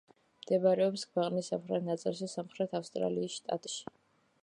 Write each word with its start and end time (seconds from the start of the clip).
მდებარეობს 0.43 1.03
ქვეყნის 1.09 1.51
სამხრეთ 1.53 1.87
ნაწილში, 1.91 2.33
სამხრეთ 2.35 2.77
ავსტრალიის 2.83 3.41
შტატში. 3.41 3.91